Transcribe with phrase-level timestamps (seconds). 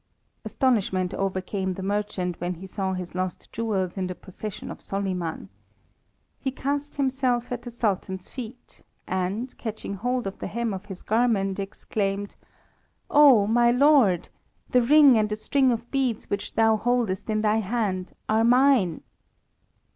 [0.43, 5.49] Astonishment overcame the merchant when he saw his lost jewels in the possession of Soliman.
[6.39, 11.03] He cast himself at the Sultan's feet, and, catching hold of the hem of his
[11.03, 12.35] garment, exclaimed:
[13.11, 14.29] "Oh, my lord,
[14.71, 19.03] the ring and the string of beads which thou holdest in thy hand are mine."